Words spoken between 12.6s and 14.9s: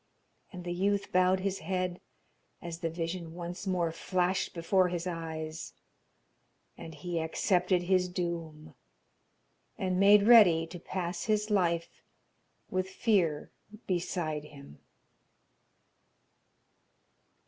with fear beside him.